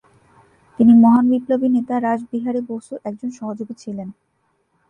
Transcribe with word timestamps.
তিনি 0.79 0.93
মহান 0.95 1.25
বিপ্লবী 1.31 1.67
নেতা 1.69 1.95
রাসবিহারী 1.99 2.61
বসুর 2.69 2.97
একজন 3.05 3.29
সহযোগী 3.31 3.75
ছিলেন। 3.77 4.09